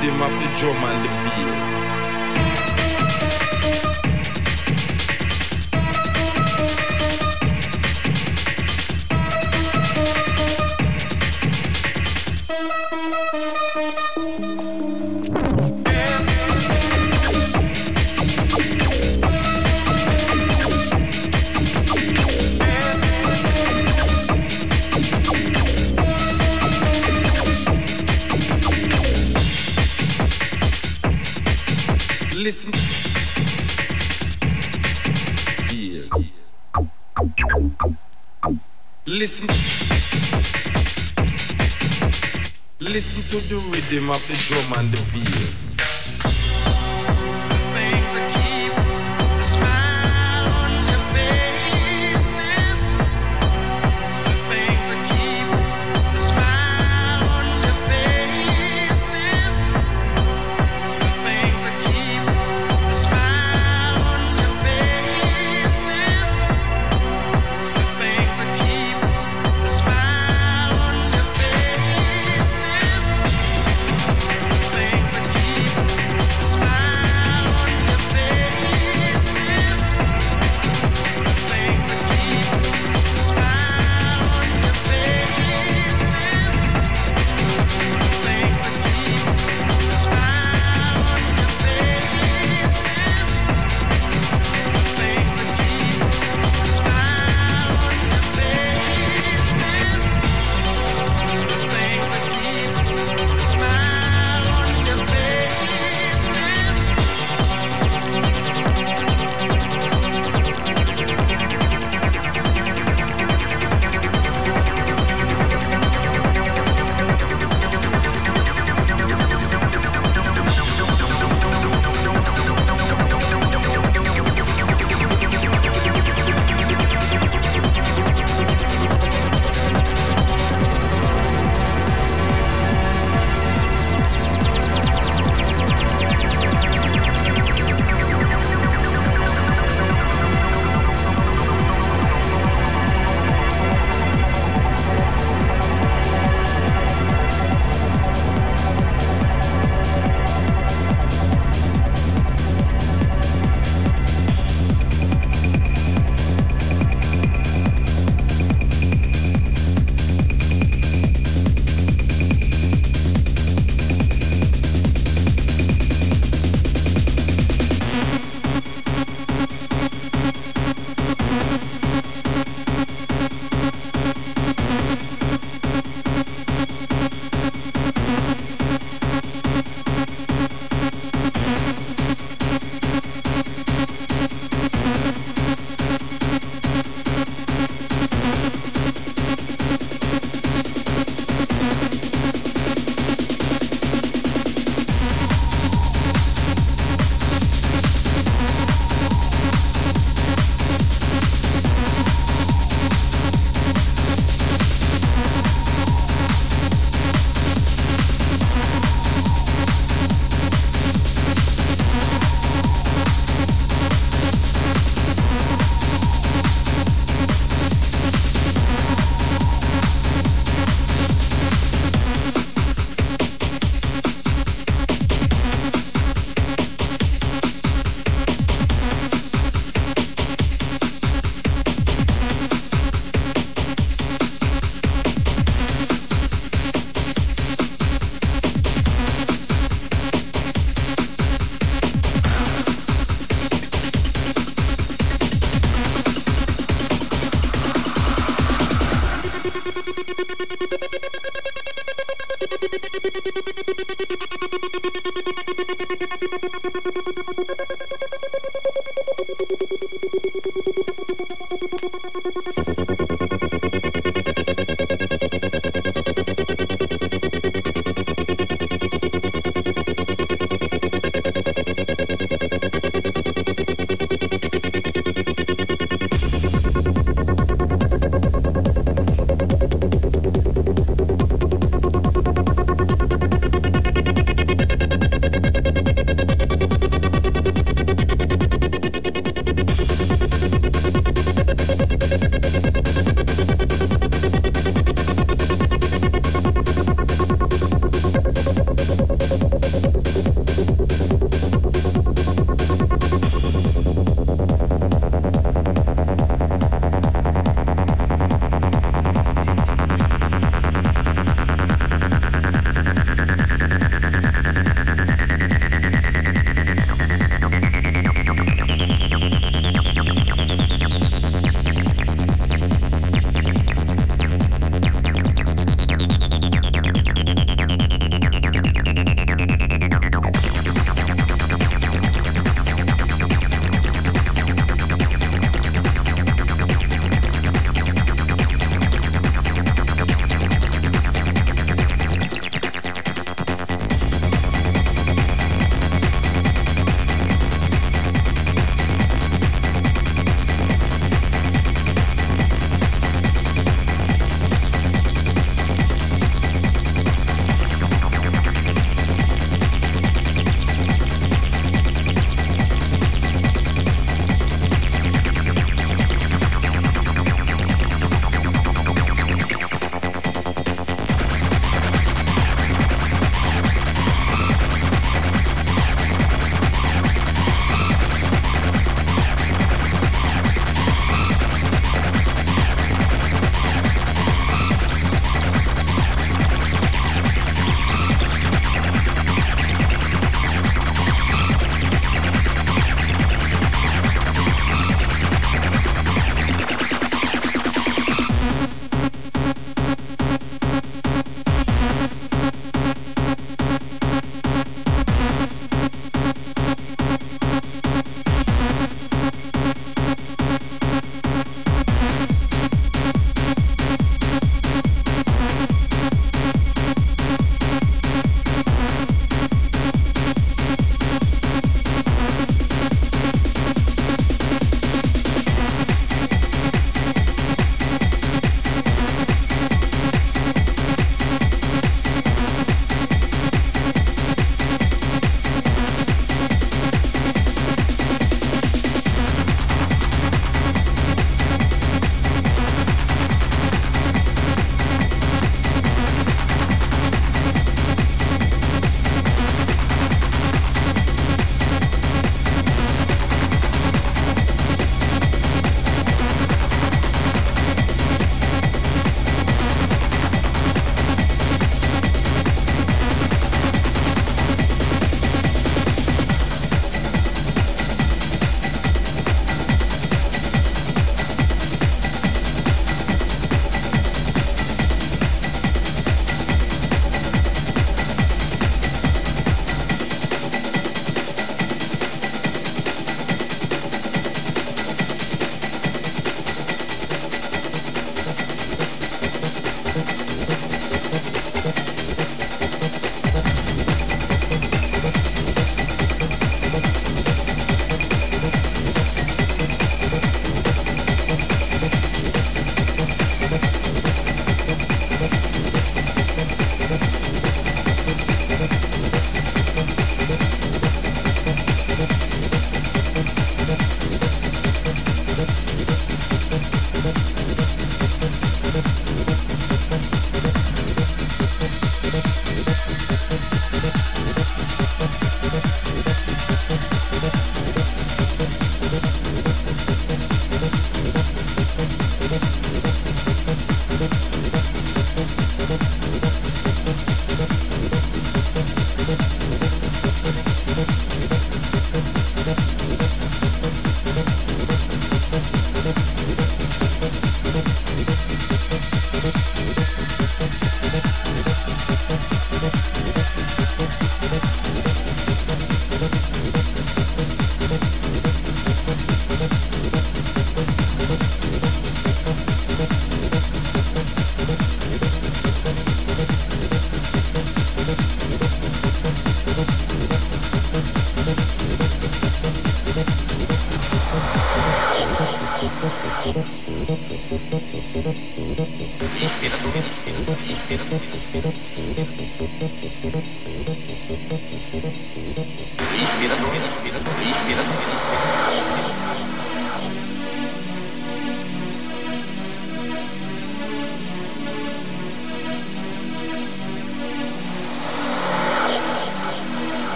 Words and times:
to 0.00 0.06
the 0.06 0.12
rhythm 0.12 0.22
of 0.22 0.42
the 0.42 0.58
drum 0.58 0.76
and 0.84 1.04
the 1.04 1.08
bass. 1.08 1.49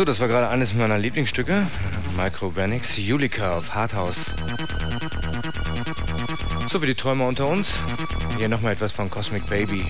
So, 0.00 0.06
das 0.06 0.18
war 0.18 0.28
gerade 0.28 0.48
eines 0.48 0.72
meiner 0.72 0.96
Lieblingsstücke. 0.96 1.66
Microbanics, 2.16 2.96
Julika 2.96 3.58
auf 3.58 3.74
Hardhouse. 3.74 4.16
So 6.70 6.80
wie 6.80 6.86
die 6.86 6.94
Träumer 6.94 7.26
unter 7.26 7.46
uns. 7.46 7.68
Hier 8.38 8.48
nochmal 8.48 8.72
etwas 8.72 8.92
von 8.92 9.10
Cosmic 9.10 9.44
Baby. 9.50 9.84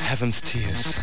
Heaven's 0.00 0.40
Tears. 0.40 0.99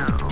now. 0.00 0.29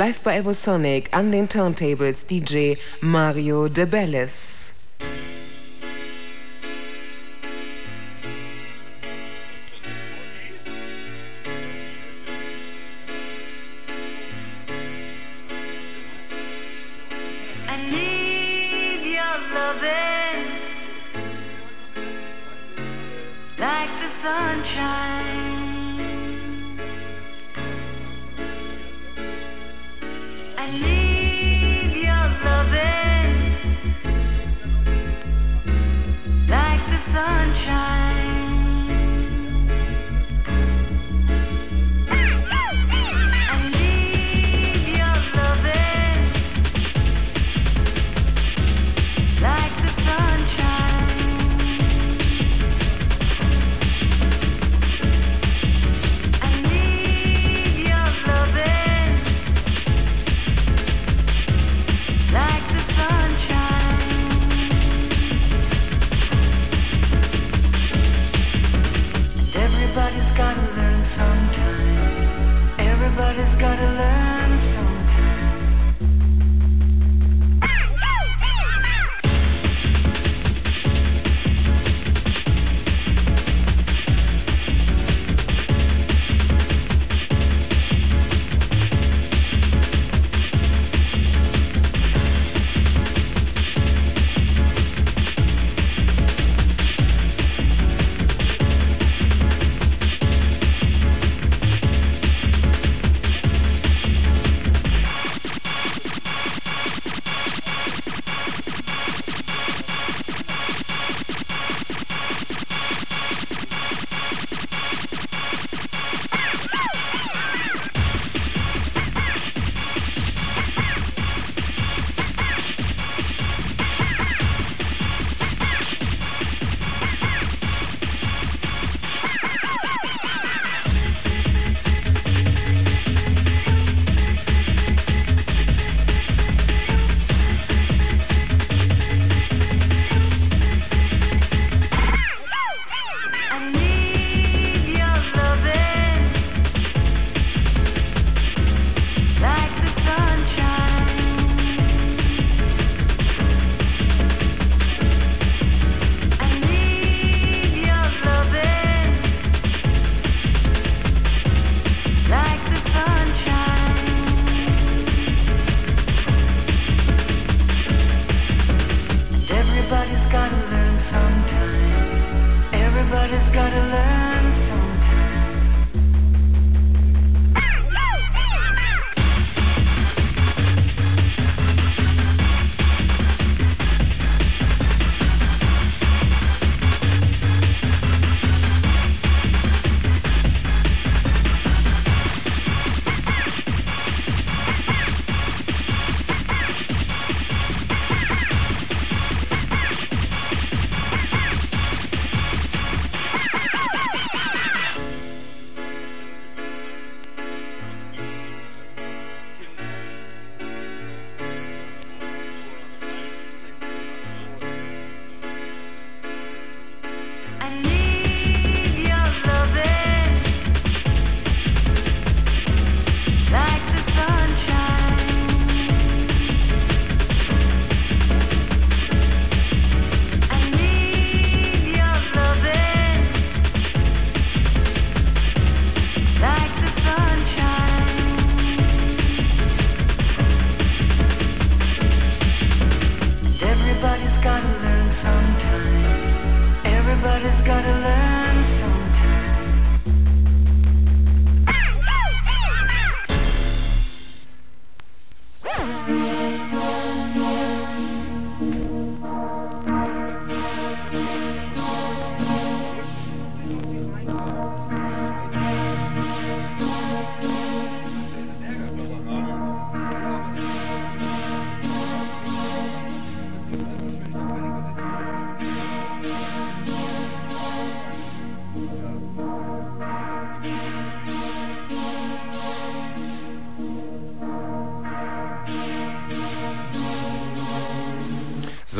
Live 0.00 0.22
bei 0.22 0.38
Evosonic 0.38 1.10
an 1.12 1.30
den 1.30 1.46
Turntables 1.46 2.24
DJ 2.26 2.76
Mario 3.02 3.68
De 3.68 3.84
Bellis. 3.84 4.39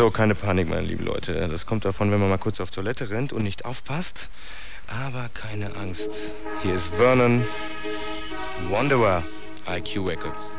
So, 0.01 0.11
keine 0.11 0.34
Panik, 0.34 0.66
meine 0.66 0.86
lieben 0.86 1.05
Leute. 1.05 1.46
Das 1.48 1.66
kommt 1.66 1.84
davon, 1.84 2.11
wenn 2.11 2.18
man 2.18 2.30
mal 2.30 2.38
kurz 2.38 2.59
auf 2.59 2.70
Toilette 2.70 3.11
rennt 3.11 3.34
und 3.34 3.42
nicht 3.42 3.66
aufpasst. 3.66 4.30
Aber 4.88 5.28
keine 5.34 5.76
Angst. 5.76 6.32
Hier 6.62 6.72
ist 6.72 6.86
Vernon 6.86 7.44
Wanderer 8.70 9.22
IQ 9.68 10.07
Records. 10.09 10.51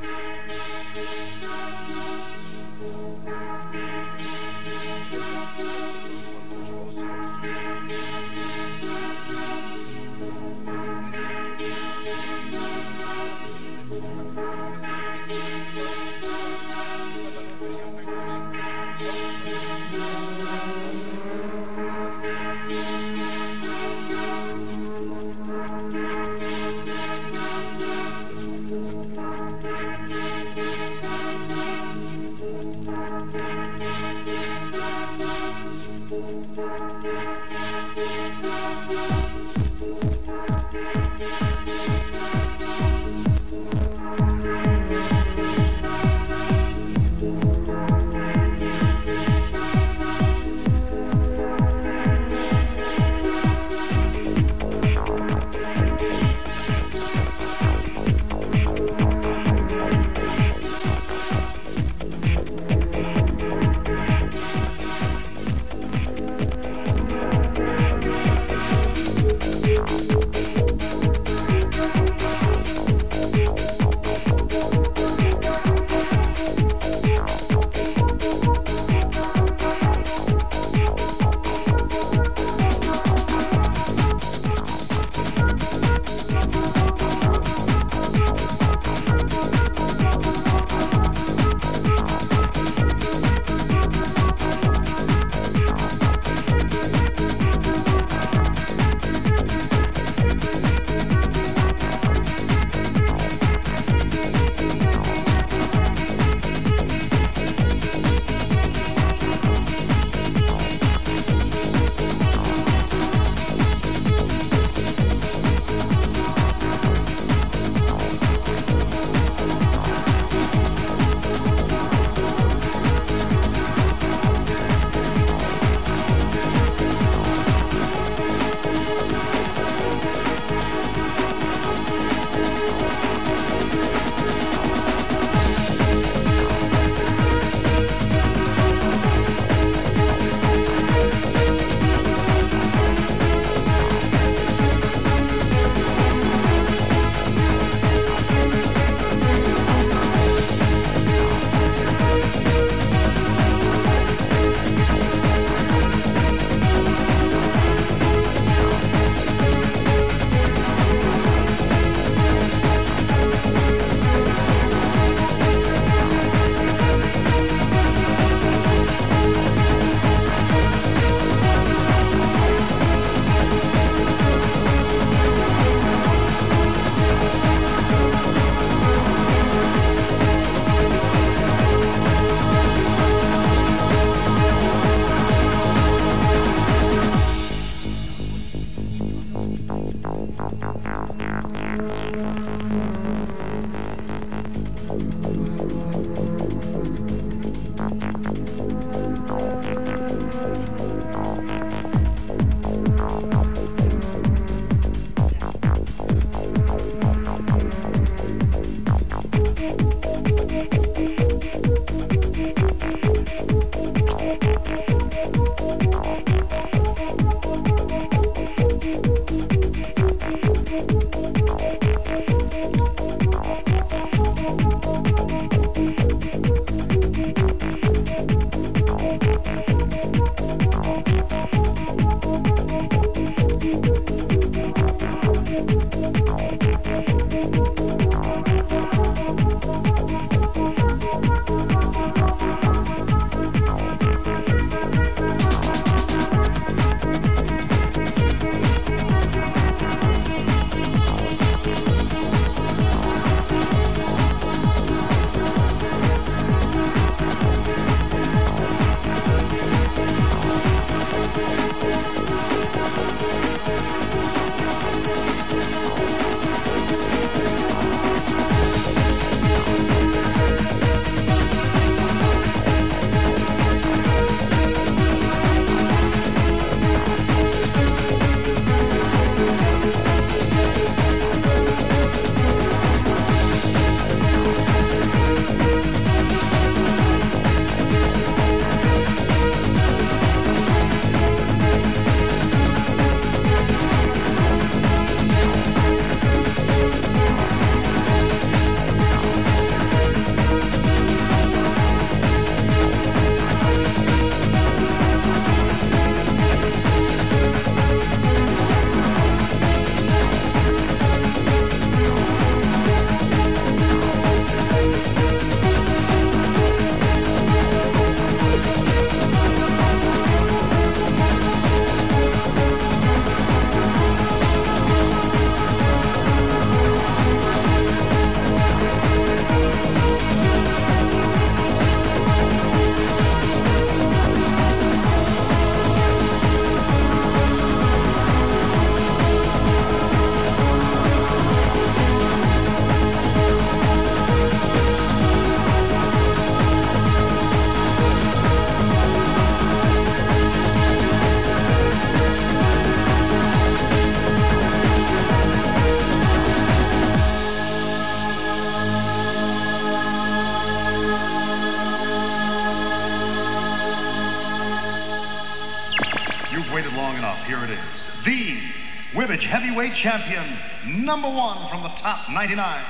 Wibbage 369.41 369.47
Heavyweight 369.47 369.95
Champion, 369.95 370.45
number 370.85 371.27
one 371.27 371.57
from 371.69 371.83
the 371.83 371.89
top 371.89 372.29
99. 372.29 372.85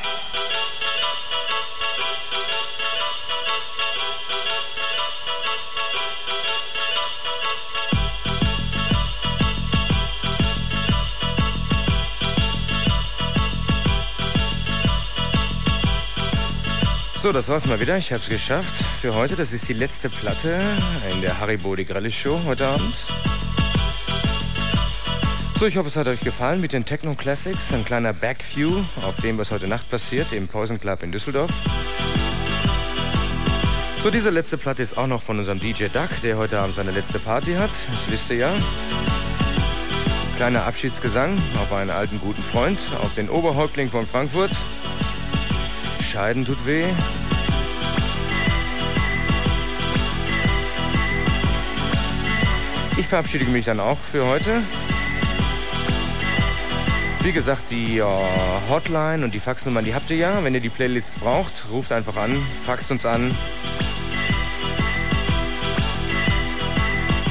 So, 17.22 17.32
das 17.32 17.48
war's 17.48 17.66
mal 17.66 17.80
wieder. 17.80 17.98
Ich 17.98 18.12
hab's 18.12 18.28
geschafft 18.28 18.84
für 19.00 19.14
heute. 19.14 19.36
Das 19.36 19.54
ist 19.54 19.70
die 19.70 19.74
letzte 19.74 20.10
Platte 20.10 20.78
in 21.12 21.22
der 21.22 21.40
Haribo 21.40 21.76
die 21.76 21.86
Grelle 21.86 22.12
Show 22.12 22.42
heute 22.46 22.68
Abend. 22.68 22.96
So, 25.62 25.68
ich 25.68 25.78
hoffe, 25.78 25.90
es 25.90 25.96
hat 25.96 26.08
euch 26.08 26.22
gefallen 26.22 26.60
mit 26.60 26.74
den 26.74 26.86
Techno 26.86 27.14
Classics. 27.14 27.72
Ein 27.72 27.86
kleiner 27.86 28.14
Backview 28.14 28.80
auf 29.04 29.16
dem, 29.18 29.38
was 29.38 29.52
heute 29.52 29.68
Nacht 29.68 29.92
passiert 29.92 30.34
im 30.34 30.48
Poison 30.48 30.80
Club 30.80 31.04
in 31.04 31.12
Düsseldorf. 31.12 31.52
So, 34.02 34.10
diese 34.10 34.32
letzte 34.32 34.58
Platte 34.58 34.82
ist 34.82 34.98
auch 34.98 35.06
noch 35.06 35.22
von 35.22 35.38
unserem 35.38 35.60
DJ 35.60 35.84
Duck, 35.94 36.10
der 36.24 36.40
heute 36.40 36.58
Abend 36.58 36.78
seine 36.78 36.90
letzte 36.90 37.20
Party 37.20 37.54
hat. 37.54 37.70
Das 37.70 38.12
wisst 38.12 38.32
ihr 38.32 38.38
ja. 38.38 38.54
Kleiner 40.38 40.66
Abschiedsgesang 40.66 41.38
auf 41.62 41.72
einen 41.74 41.92
alten 41.92 42.20
guten 42.20 42.42
Freund, 42.42 42.80
auf 43.00 43.14
den 43.14 43.30
Oberhäuptling 43.30 43.92
von 43.92 44.08
Frankfurt. 44.08 44.50
Scheiden 46.12 46.44
tut 46.44 46.66
weh. 46.66 46.86
Ich 52.98 53.06
verabschiede 53.06 53.46
mich 53.46 53.66
dann 53.66 53.80
auch 53.80 54.00
für 54.00 54.26
heute. 54.26 54.64
Wie 57.24 57.32
gesagt, 57.32 57.64
die 57.70 58.00
äh, 58.00 58.04
Hotline 58.70 59.24
und 59.24 59.34
die 59.34 59.40
Faxnummern, 59.40 59.86
die 59.86 59.94
habt 59.94 60.10
ihr 60.10 60.18
ja. 60.18 60.44
Wenn 60.44 60.56
ihr 60.56 60.60
die 60.60 60.70
Playlist 60.70 61.20
braucht, 61.20 61.54
ruft 61.72 61.92
einfach 61.92 62.16
an, 62.16 62.36
faxt 62.66 62.90
uns 62.90 63.06
an. 63.06 63.36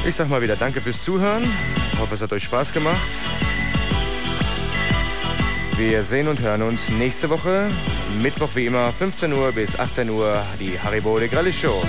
Ich 0.07 0.15
sag 0.15 0.29
mal 0.29 0.41
wieder 0.41 0.55
Danke 0.55 0.81
fürs 0.81 1.05
Zuhören. 1.05 1.43
Ich 1.93 1.99
hoffe, 1.99 2.15
es 2.15 2.23
hat 2.23 2.33
euch 2.33 2.45
Spaß 2.45 2.73
gemacht. 2.73 2.97
Wir 5.77 6.05
sehen 6.05 6.29
und 6.29 6.41
hören 6.41 6.63
uns 6.63 6.89
nächste 6.89 7.29
Woche. 7.29 7.69
Mittwoch 8.23 8.51
wie 8.55 8.67
immer, 8.67 8.93
15 8.93 9.33
Uhr 9.33 9.51
bis 9.53 9.79
18 9.79 10.09
Uhr, 10.11 10.41
die 10.61 10.79
Haribo 10.79 11.19
de 11.19 11.29
Gralli 11.29 11.53
Show. 11.53 11.83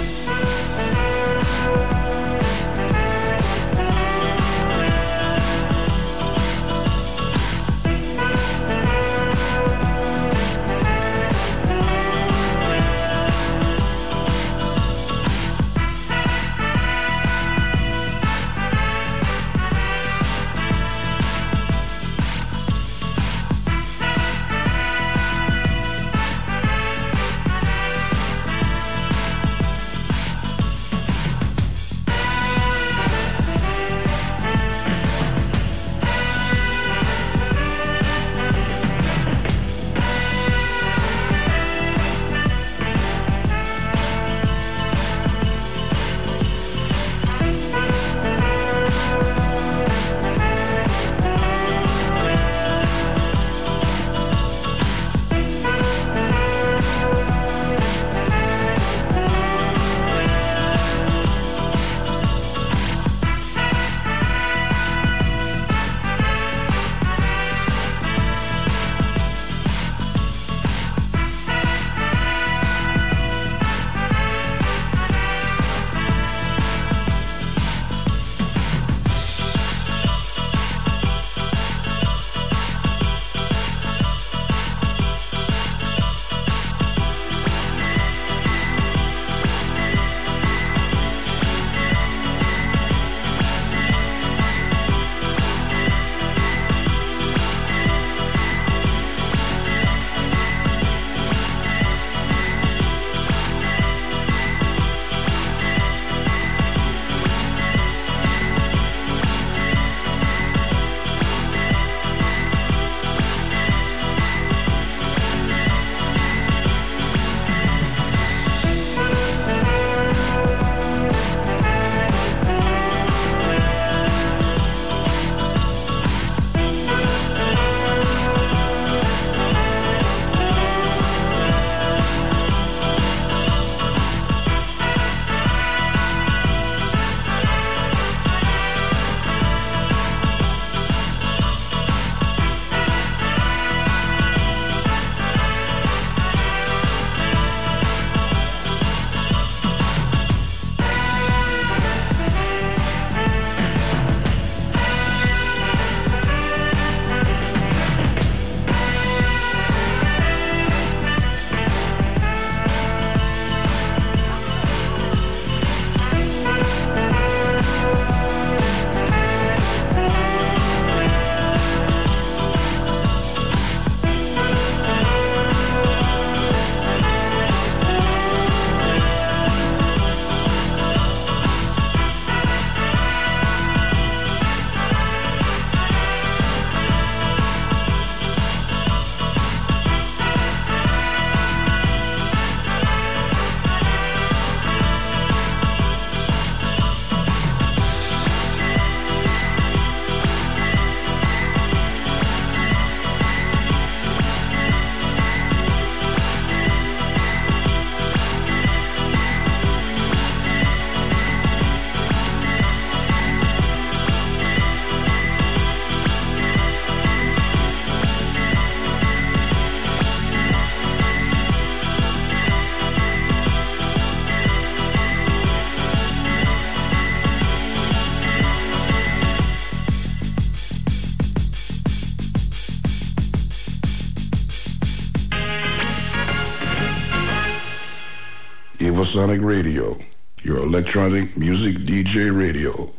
Radio, 239.40 239.98
your 240.42 240.58
electronic 240.58 241.38
music 241.38 241.78
DJ 241.78 242.38
radio. 242.38 242.92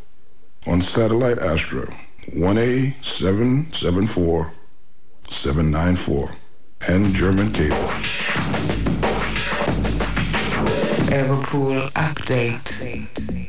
On 0.67 0.81
satellite 0.81 1.37
Astra 1.39 1.87
1A774 2.31 4.51
794 5.29 6.31
and 6.89 7.15
German 7.15 7.53
cable. 7.53 7.77
Everpool 11.11 11.91
Update. 11.93 13.42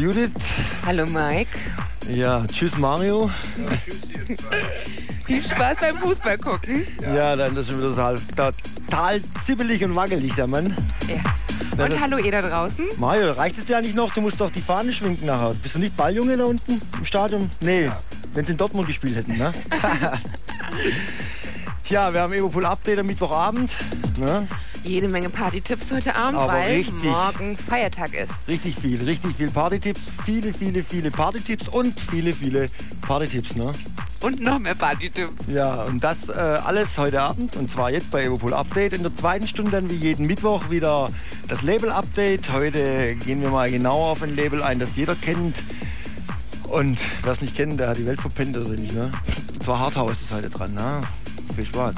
Judith. 0.00 0.30
Hallo 0.86 1.04
Mike. 1.04 1.50
Ja, 2.08 2.46
tschüss 2.46 2.76
Mario. 2.78 3.30
Viel 5.26 5.42
Spaß 5.44 5.78
beim 5.78 5.98
Fußball 5.98 6.38
gucken. 6.38 6.86
Ja, 7.02 7.36
dann 7.36 7.54
ist 7.54 7.68
schon 7.68 7.78
wieder 7.78 7.90
total, 7.90 8.18
total 8.86 9.20
zippelig 9.44 9.84
und 9.84 9.94
wackelig, 9.94 10.34
der 10.34 10.46
Mann. 10.46 10.74
Ja. 11.06 11.84
Und 11.84 12.00
hallo 12.00 12.16
ihr 12.16 12.32
da 12.32 12.40
draußen. 12.40 12.86
Mario, 12.96 13.32
reicht 13.32 13.58
es 13.58 13.66
dir 13.66 13.76
eigentlich 13.76 13.94
noch? 13.94 14.14
Du 14.14 14.22
musst 14.22 14.40
doch 14.40 14.50
die 14.50 14.62
Fahne 14.62 14.92
schwenken 14.92 15.26
nachher. 15.26 15.54
Bist 15.62 15.74
du 15.74 15.78
nicht 15.78 15.94
Balljunge 15.96 16.36
da 16.36 16.44
unten 16.44 16.80
im 16.98 17.04
Stadion? 17.04 17.50
Nee, 17.60 17.90
wenn 18.32 18.44
sie 18.46 18.52
in 18.52 18.58
Dortmund 18.58 18.86
gespielt 18.86 19.16
hätten, 19.16 19.36
ne? 19.36 19.52
Tja, 21.84 22.12
wir 22.12 22.22
haben 22.22 22.32
Evopol 22.32 22.64
Update 22.64 23.00
am 23.00 23.06
Mittwochabend. 23.06 23.70
Ne? 24.18 24.48
Jede 24.84 25.08
Menge 25.08 25.28
Partytipps 25.28 25.90
heute 25.92 26.14
Abend, 26.14 26.40
Aber 26.40 26.54
weil 26.54 26.76
richtig. 26.76 27.04
morgen 27.04 27.56
Feiertag 27.56 28.14
ist. 28.14 28.48
Richtig 28.48 28.76
viel, 28.80 29.02
richtig 29.02 29.36
viel 29.36 29.50
Partytipps. 29.50 30.00
Viele, 30.24 30.54
viele, 30.54 30.82
viele 30.82 31.10
Partytipps 31.10 31.68
und 31.68 32.00
viele, 32.10 32.32
viele 32.32 32.68
Partytipps, 33.02 33.56
ne? 33.56 33.72
Und 34.20 34.40
noch 34.40 34.58
mehr 34.58 34.74
Partytipps. 34.74 35.46
Ja, 35.48 35.84
und 35.84 36.02
das 36.02 36.28
äh, 36.28 36.32
alles 36.32 36.96
heute 36.96 37.20
Abend 37.20 37.56
und 37.56 37.70
zwar 37.70 37.90
jetzt 37.90 38.10
bei 38.10 38.24
Evopol 38.24 38.54
Update. 38.54 38.92
In 38.92 39.02
der 39.02 39.14
zweiten 39.14 39.46
Stunde 39.46 39.70
dann 39.72 39.90
wie 39.90 39.94
jeden 39.94 40.26
Mittwoch 40.26 40.70
wieder 40.70 41.08
das 41.48 41.62
Label 41.62 41.90
Update. 41.90 42.52
Heute 42.52 43.16
gehen 43.16 43.42
wir 43.42 43.50
mal 43.50 43.70
genauer 43.70 44.08
auf 44.08 44.22
ein 44.22 44.34
Label 44.34 44.62
ein, 44.62 44.78
das 44.78 44.96
jeder 44.96 45.14
kennt. 45.14 45.56
Und 46.68 46.98
wer 47.22 47.32
es 47.32 47.40
nicht 47.40 47.56
kennt, 47.56 47.80
der 47.80 47.88
hat 47.88 47.98
die 47.98 48.06
Welt 48.06 48.20
verpennt, 48.20 48.56
oder 48.56 48.68
nicht, 48.70 48.94
ne? 48.94 49.10
Und 49.52 49.62
zwar 49.62 49.78
Hardhouse 49.78 50.22
ist 50.22 50.32
heute 50.32 50.48
dran, 50.48 50.72
ne? 50.74 51.00
Viel 51.54 51.66
Spaß. 51.66 51.94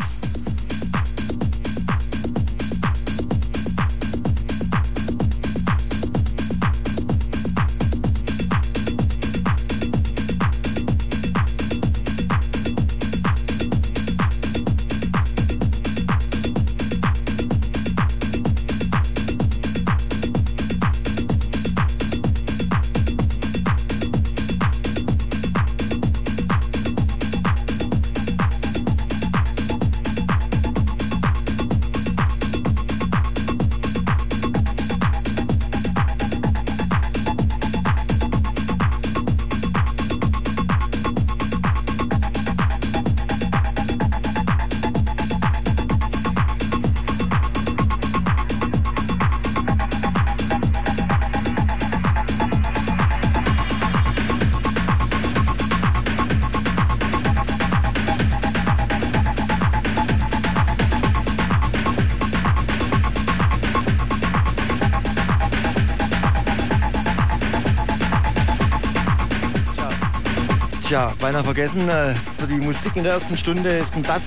Tja, 70.93 71.11
beinahe 71.19 71.43
vergessen, 71.43 71.89
äh, 71.89 72.15
für 72.39 72.47
die 72.47 72.57
Musik 72.59 72.97
in 72.97 73.05
der 73.05 73.15
ersten 73.15 73.35
Stunde 73.39 73.79
ist 73.79 73.97
ein 73.97 74.03
DAT 74.03 74.21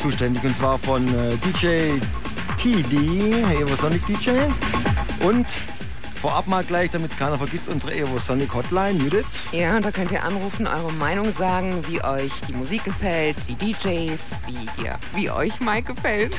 zuständig 0.00 0.44
und 0.44 0.56
zwar 0.56 0.78
von 0.78 1.08
äh, 1.08 1.36
DJ 1.38 1.98
TD, 2.56 3.42
Evosonic 3.60 4.06
DJ. 4.06 4.30
Und 5.24 5.44
vorab 6.20 6.46
mal 6.46 6.62
gleich, 6.62 6.90
damit 6.90 7.10
es 7.10 7.16
keiner 7.16 7.36
vergisst, 7.36 7.66
unsere 7.66 7.96
Evosonic 7.96 8.54
Hotline, 8.54 8.92
Judith. 9.02 9.24
Ja, 9.50 9.80
da 9.80 9.90
könnt 9.90 10.12
ihr 10.12 10.22
anrufen, 10.22 10.68
eure 10.68 10.92
Meinung 10.92 11.32
sagen, 11.32 11.84
wie 11.88 12.00
euch 12.04 12.30
die 12.46 12.52
Musik 12.52 12.84
gefällt, 12.84 13.36
die 13.48 13.56
DJs, 13.56 14.20
wie 14.46 14.84
ihr, 14.84 14.94
wie 15.16 15.32
euch 15.32 15.58
Mike 15.58 15.94
gefällt. 15.96 16.38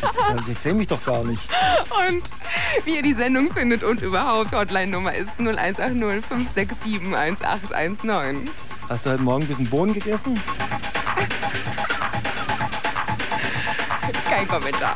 Das- 0.00 0.14
Ich 0.48 0.58
sehe 0.60 0.74
mich 0.74 0.86
doch 0.86 1.04
gar 1.04 1.24
nicht. 1.24 1.42
und 2.08 2.22
wie 2.84 2.94
ihr 2.94 3.02
die 3.02 3.14
Sendung 3.14 3.50
findet 3.52 3.82
und 3.82 4.00
überhaupt. 4.00 4.52
Hotline-Nummer 4.52 5.12
ist 5.12 5.30
0180 5.40 6.22
567 6.28 7.12
1819. 7.16 8.48
Hast 8.88 9.04
du 9.04 9.10
heute 9.10 9.22
Morgen 9.22 9.42
ein 9.42 9.48
bisschen 9.48 9.68
Bohnen 9.68 9.92
gegessen? 9.94 10.40
Kein 14.28 14.46
Kommentar. 14.46 14.94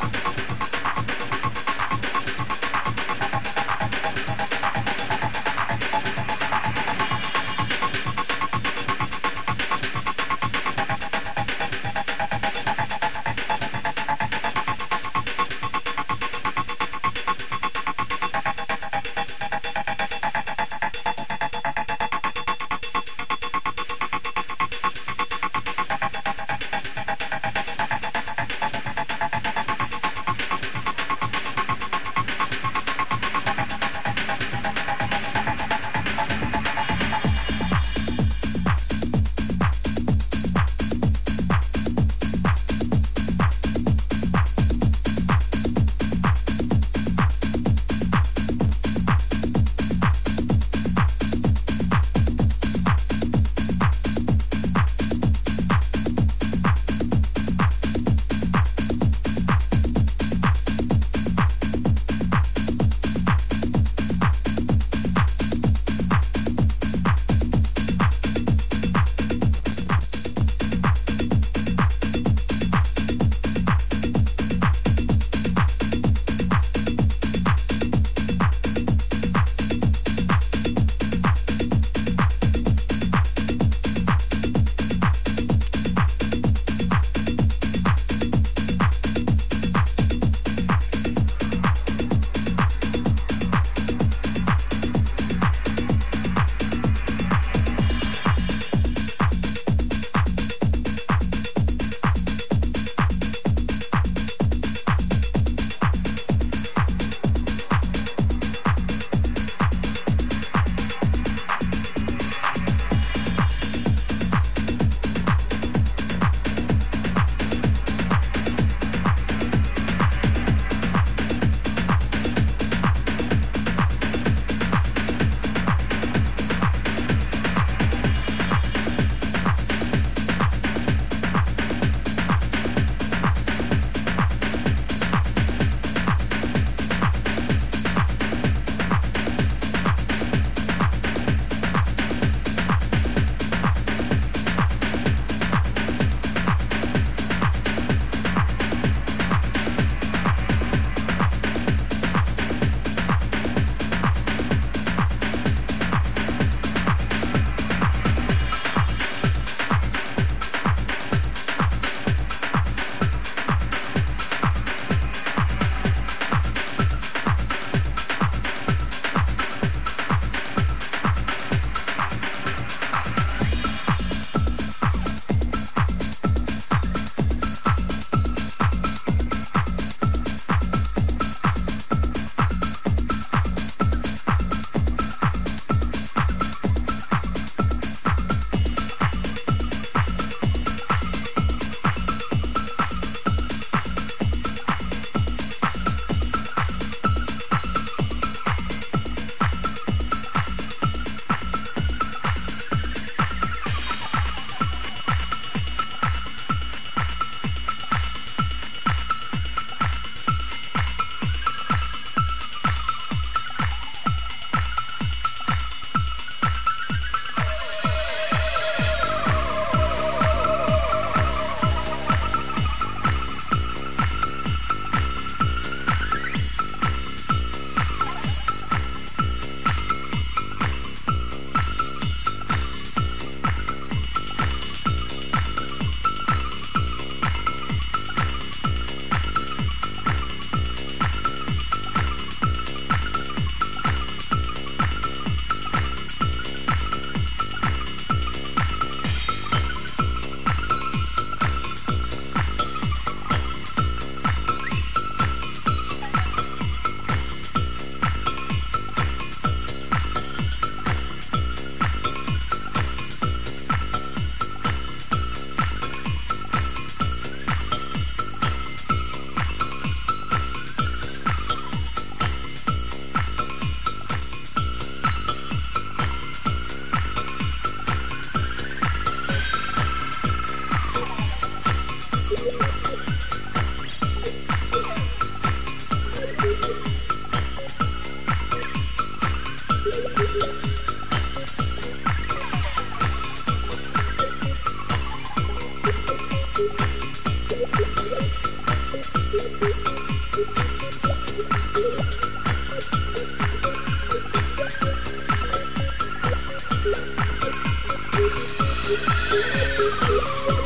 Yeah. 310.21 310.60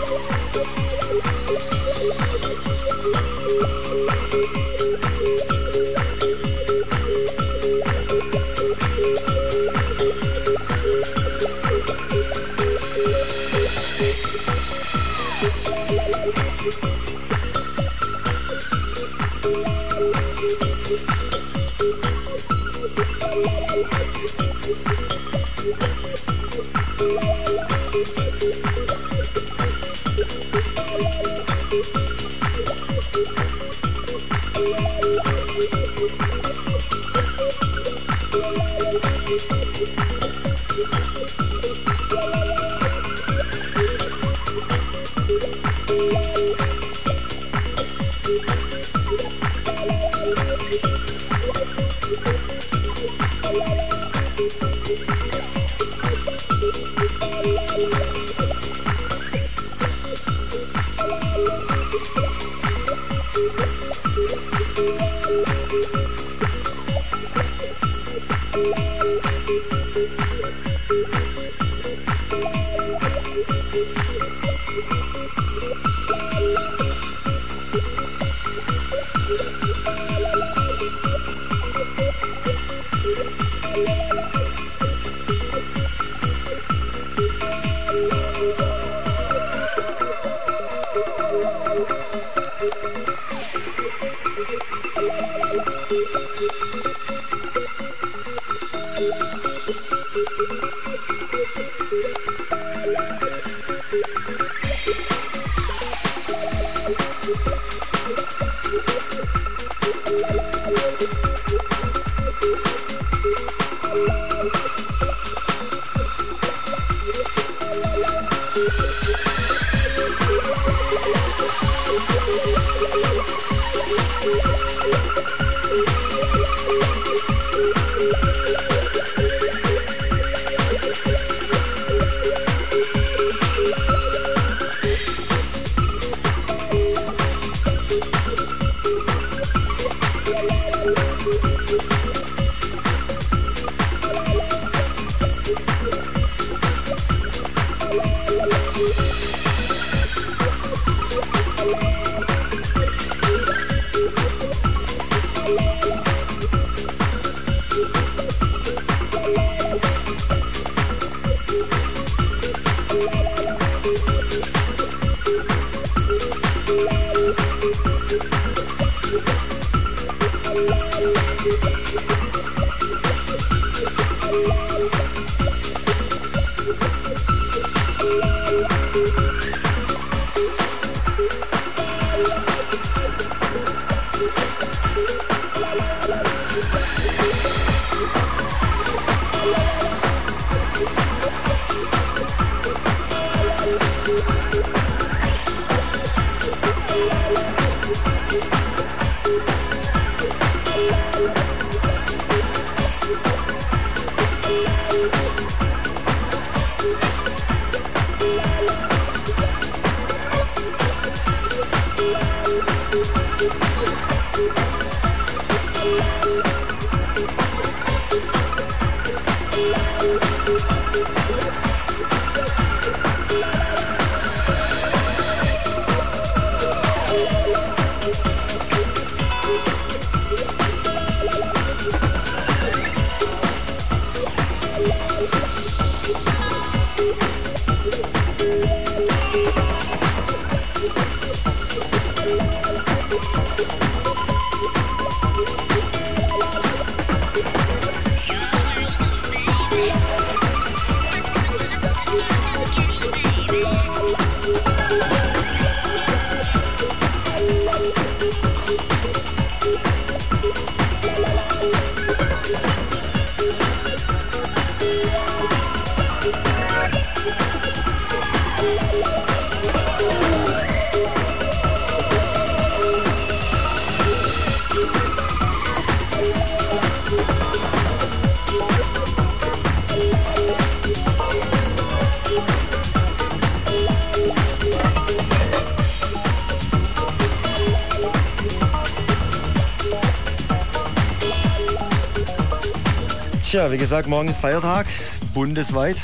Gesagt, 293.85 294.07
morgen 294.07 294.29
ist 294.29 294.39
Feiertag, 294.39 294.87
bundesweit. 295.35 295.97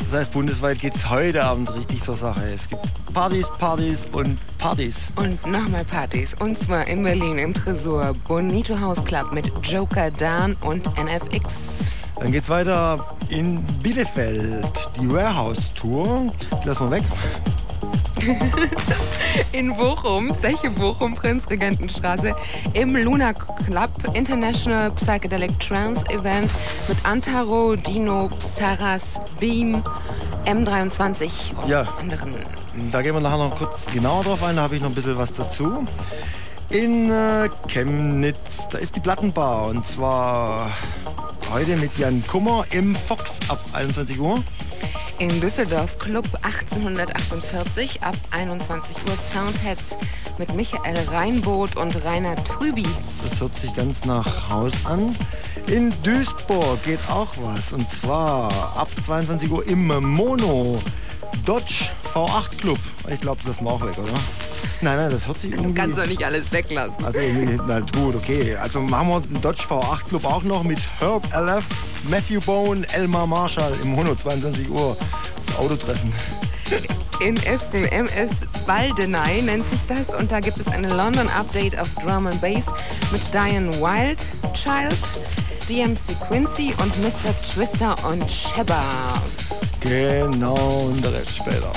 Das 0.00 0.12
heißt, 0.12 0.32
bundesweit 0.32 0.80
geht 0.80 0.96
es 0.96 1.08
heute 1.08 1.44
Abend 1.44 1.72
richtig 1.72 2.02
zur 2.02 2.16
Sache. 2.16 2.42
Es 2.52 2.68
gibt 2.68 2.82
Partys, 3.14 3.46
Partys 3.60 4.06
und 4.10 4.36
Partys. 4.58 4.96
Und 5.14 5.46
nochmal 5.46 5.84
Partys. 5.84 6.34
Und 6.40 6.58
zwar 6.58 6.84
in 6.88 7.04
Berlin 7.04 7.38
im 7.38 7.54
Tresor 7.54 8.12
Bonito 8.26 8.76
House 8.80 9.04
Club 9.04 9.32
mit 9.32 9.46
Joker 9.62 10.10
Dan 10.10 10.56
und 10.62 10.84
NFX. 10.98 11.48
Dann 12.18 12.32
geht's 12.32 12.48
weiter 12.48 13.06
in 13.28 13.62
Bielefeld. 13.80 14.66
Die 15.00 15.08
Warehouse 15.08 15.72
Tour. 15.74 16.32
Die 16.64 16.68
lassen 16.68 16.90
wir 16.90 16.96
weg. 16.96 17.04
In 19.52 19.74
Bochum, 19.76 20.32
Zeche 20.40 20.70
Bochum, 20.70 21.14
Prinzregentenstraße, 21.14 22.34
im 22.74 22.96
Luna 22.96 23.32
Club 23.32 23.90
International 24.14 24.90
Psychedelic 24.92 25.58
Trance 25.58 26.04
Event 26.10 26.50
mit 26.88 27.04
Antaro, 27.04 27.76
Dino, 27.76 28.28
Psaras, 28.56 29.02
Beam, 29.38 29.82
M23 30.44 31.30
und 31.62 31.68
Ja. 31.68 31.82
anderen. 31.98 32.34
Da 32.90 33.02
gehen 33.02 33.14
wir 33.14 33.20
nachher 33.20 33.38
noch 33.38 33.56
kurz 33.56 33.86
genauer 33.92 34.24
drauf 34.24 34.42
ein. 34.42 34.56
Da 34.56 34.62
habe 34.62 34.76
ich 34.76 34.82
noch 34.82 34.88
ein 34.90 34.94
bisschen 34.94 35.16
was 35.18 35.32
dazu. 35.32 35.86
In 36.70 37.10
äh, 37.10 37.48
Chemnitz, 37.68 38.38
da 38.70 38.78
ist 38.78 38.96
die 38.96 39.00
Plattenbar. 39.00 39.66
Und 39.68 39.86
zwar 39.86 40.70
heute 41.52 41.76
mit 41.76 41.96
Jan 41.98 42.24
Kummer 42.26 42.64
im 42.70 42.94
Fox 42.94 43.24
ab 43.48 43.60
21 43.72 44.18
Uhr. 44.18 44.42
In 45.18 45.40
Düsseldorf 45.40 45.98
Club 45.98 46.24
1848 46.42 48.02
ab 48.02 48.16
21 48.30 48.96
Uhr 49.06 49.18
Soundheads 49.32 49.82
mit 50.42 50.56
Michael 50.56 51.08
Reinboth 51.08 51.76
und 51.76 52.04
Rainer 52.04 52.34
Trüby. 52.34 52.84
Das 53.22 53.40
hört 53.40 53.56
sich 53.60 53.72
ganz 53.76 54.04
nach 54.04 54.50
Haus 54.50 54.72
an. 54.82 55.14
In 55.68 55.94
Duisburg 56.02 56.82
geht 56.82 56.98
auch 57.08 57.28
was. 57.36 57.72
Und 57.72 57.86
zwar 58.00 58.76
ab 58.76 58.88
22 59.06 59.52
Uhr 59.52 59.64
im 59.68 59.86
Mono 59.86 60.82
Dodge 61.44 61.84
V8 62.12 62.58
Club. 62.58 62.78
Ich 63.08 63.20
glaube, 63.20 63.40
das 63.46 63.60
wir 63.60 63.70
auch 63.70 63.86
weg, 63.86 63.96
oder? 63.96 64.14
Nein, 64.80 64.96
nein, 64.96 65.10
das 65.10 65.28
hört 65.28 65.40
sich 65.40 65.52
Du 65.52 65.58
irgendwie... 65.58 65.74
kannst 65.74 65.98
doch 65.98 66.06
nicht 66.06 66.24
alles 66.24 66.50
weglassen. 66.50 67.04
Also, 67.04 67.20
na 67.68 67.78
gut, 67.78 68.16
okay. 68.16 68.56
Also 68.56 68.80
machen 68.80 69.10
wir 69.10 69.20
den 69.20 69.40
Dodge 69.40 69.62
V8 69.62 70.08
Club 70.08 70.24
auch 70.24 70.42
noch 70.42 70.64
mit 70.64 70.80
Herb 70.98 71.22
LF, 71.32 71.64
Matthew 72.10 72.40
Bone, 72.40 72.84
Elmar 72.92 73.28
Marshall 73.28 73.78
im 73.80 73.92
Mono 73.92 74.16
22 74.16 74.68
Uhr. 74.68 74.96
Das 75.36 75.56
Autotreffen. 75.56 76.12
In 77.20 77.36
Essen 77.44 77.84
MS 77.84 78.30
Baldenei 78.66 79.40
nennt 79.40 79.68
sich 79.70 79.80
das 79.88 80.14
und 80.14 80.30
da 80.30 80.40
gibt 80.40 80.58
es 80.58 80.66
eine 80.68 80.88
London 80.88 81.28
Update 81.28 81.78
auf 81.78 81.88
Drum 81.96 82.26
and 82.26 82.40
Bass 82.40 82.64
mit 83.12 83.22
Diane 83.32 83.70
Wild, 83.80 84.18
Child, 84.54 84.98
DMC 85.68 86.18
Quincy 86.26 86.74
und 86.78 86.96
Mr. 87.00 87.32
Twister 87.54 87.96
und 88.08 88.28
Sheba. 88.28 89.22
Genau, 89.80 90.86
und 90.86 91.04
der 91.04 91.12
Rest 91.12 91.36
später. 91.36 91.72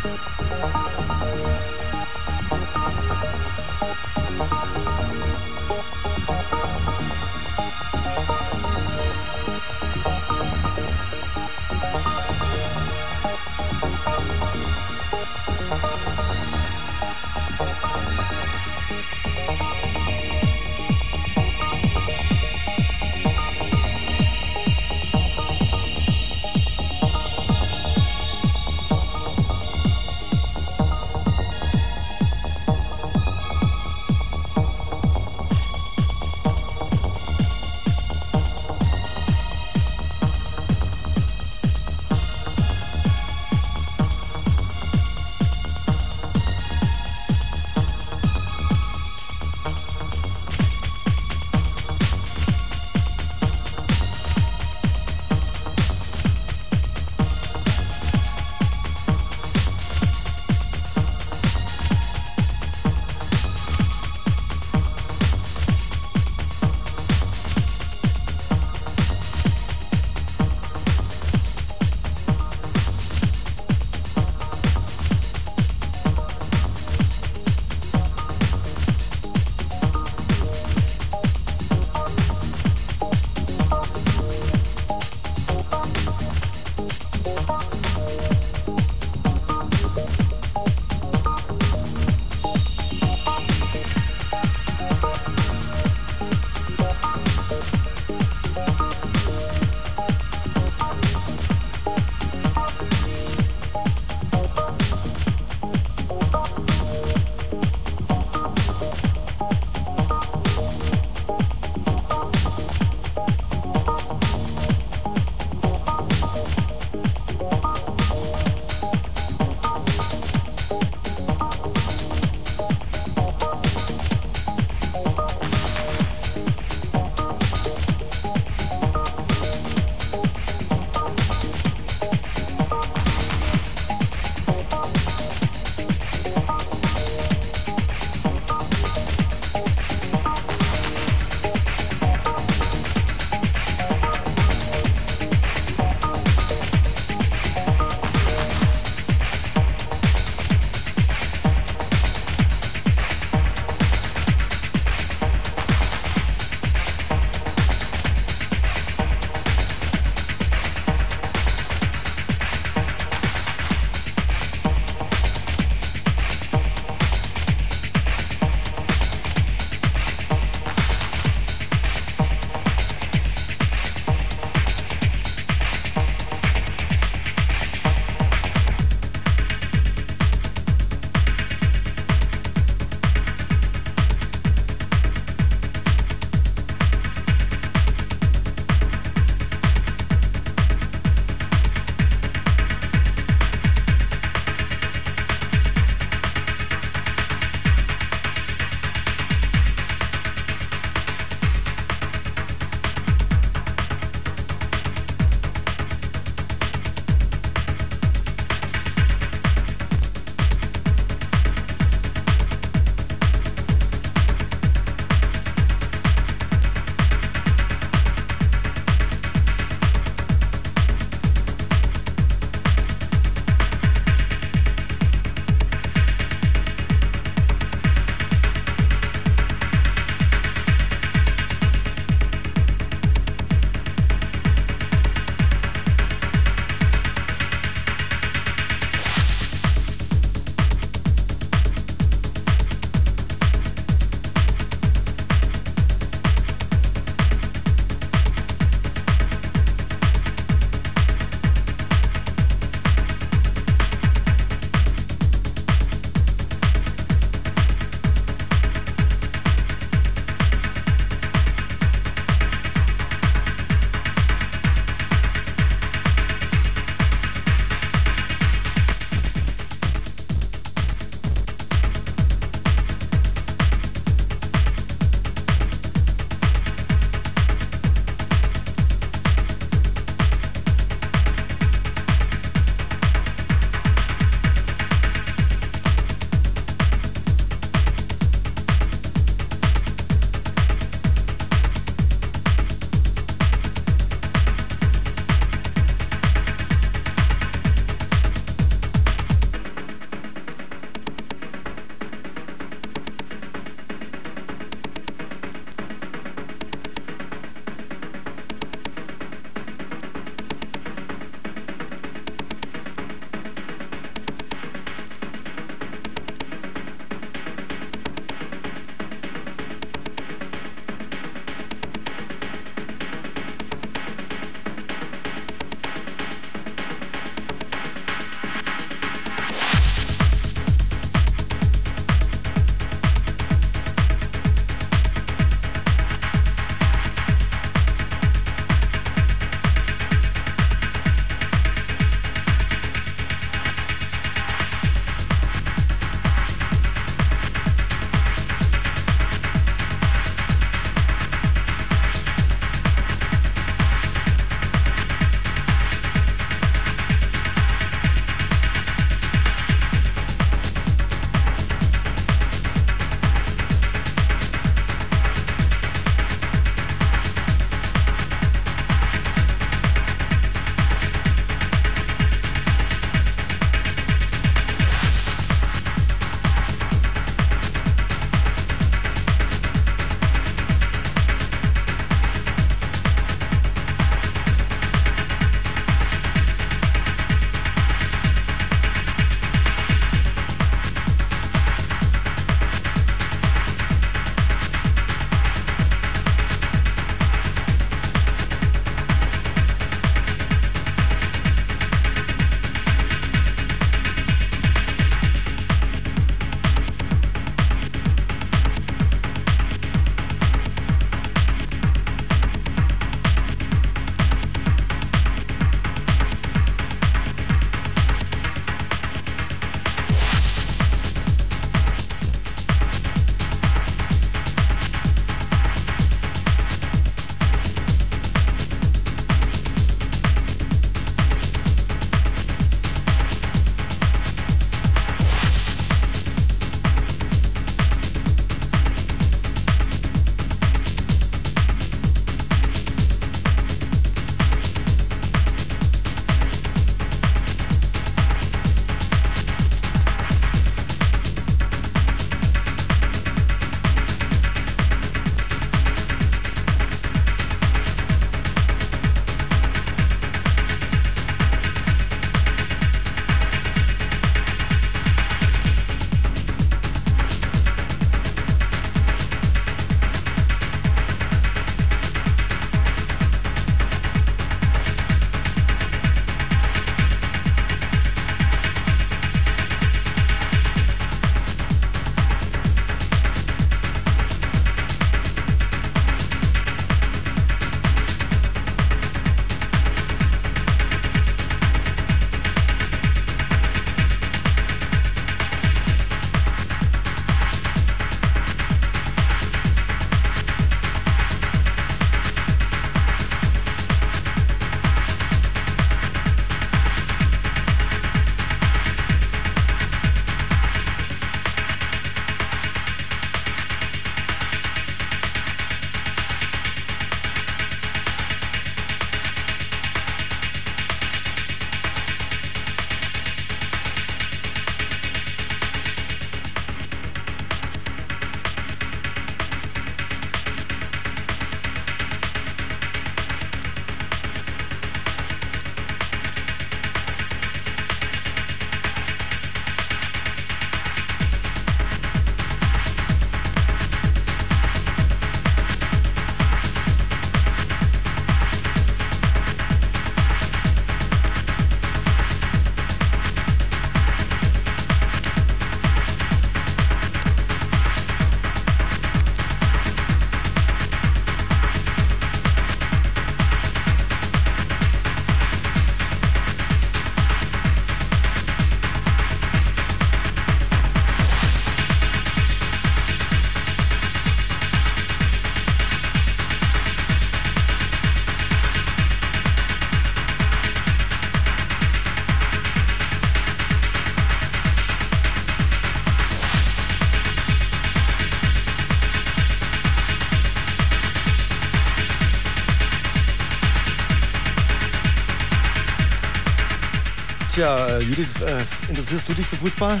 Tja, 597.54 597.86
äh, 597.86 597.98
Judith, 598.02 598.28
äh, 598.44 598.88
interessierst 598.88 599.28
du 599.28 599.34
dich 599.34 599.46
für 599.46 599.56
Fußball? 599.56 600.00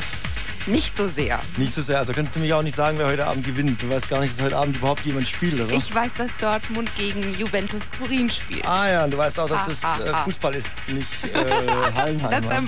Nicht 0.66 0.96
so 0.96 1.06
sehr. 1.08 1.40
Nicht 1.58 1.74
so 1.74 1.82
sehr. 1.82 1.98
Also 1.98 2.12
kannst 2.14 2.34
du 2.34 2.40
mich 2.40 2.52
auch 2.54 2.62
nicht 2.62 2.74
sagen, 2.74 2.96
wer 2.98 3.06
heute 3.06 3.26
Abend 3.26 3.44
gewinnt. 3.44 3.82
Du 3.82 3.90
weißt 3.90 4.08
gar 4.08 4.20
nicht, 4.20 4.34
dass 4.34 4.42
heute 4.46 4.56
Abend 4.56 4.76
überhaupt 4.76 5.04
jemand 5.04 5.28
spielt, 5.28 5.60
oder? 5.60 5.74
Ich 5.74 5.94
weiß, 5.94 6.14
dass 6.14 6.34
Dortmund 6.38 6.90
gegen 6.96 7.34
Juventus 7.34 7.82
Turin 7.90 8.30
spielt. 8.30 8.66
ah 8.66 8.88
ja, 8.90 9.04
und 9.04 9.12
du 9.12 9.18
weißt 9.18 9.38
auch, 9.40 9.48
dass 9.48 9.58
Ah, 9.60 9.66
das 9.68 9.84
ah, 9.84 9.98
äh, 10.04 10.08
ah. 10.08 10.24
Fußball 10.24 10.54
ist, 10.54 10.68
nicht 10.88 11.06
äh, 11.34 11.36
Hallenheim. 11.94 12.30
Das 12.30 12.44
ja. 12.46 12.50
am 12.50 12.62